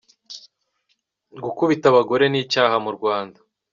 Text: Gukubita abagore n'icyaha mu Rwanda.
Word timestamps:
Gukubita 1.43 1.85
abagore 1.89 2.25
n'icyaha 2.29 2.75
mu 2.85 2.91
Rwanda. 2.97 3.39